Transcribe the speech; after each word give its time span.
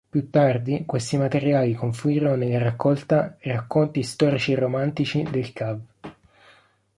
Più 0.09 0.31
tardi 0.31 0.83
questi 0.87 1.15
materiali 1.15 1.75
confluirono 1.75 2.33
nella 2.33 2.57
raccolta 2.57 3.37
"Racconti 3.41 4.01
storici 4.01 4.51
e 4.51 4.55
romantici 4.55 5.21
del 5.21 5.53
cav. 5.53 5.79